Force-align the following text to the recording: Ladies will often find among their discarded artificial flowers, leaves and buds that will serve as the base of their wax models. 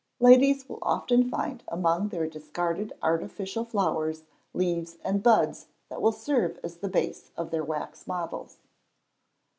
Ladies 0.19 0.67
will 0.67 0.79
often 0.81 1.29
find 1.29 1.63
among 1.67 2.07
their 2.07 2.25
discarded 2.25 2.91
artificial 3.03 3.63
flowers, 3.63 4.23
leaves 4.51 4.97
and 5.03 5.21
buds 5.21 5.67
that 5.89 6.01
will 6.01 6.11
serve 6.11 6.59
as 6.63 6.77
the 6.77 6.89
base 6.89 7.29
of 7.37 7.51
their 7.51 7.63
wax 7.63 8.07
models. 8.07 8.57